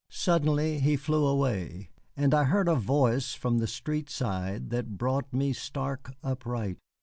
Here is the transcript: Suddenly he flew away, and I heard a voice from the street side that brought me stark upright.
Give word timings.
Suddenly 0.09 0.79
he 0.79 0.95
flew 0.95 1.27
away, 1.27 1.91
and 2.17 2.33
I 2.33 2.45
heard 2.45 2.67
a 2.67 2.73
voice 2.73 3.35
from 3.35 3.59
the 3.59 3.67
street 3.67 4.09
side 4.09 4.71
that 4.71 4.97
brought 4.97 5.31
me 5.31 5.53
stark 5.53 6.15
upright. 6.23 6.79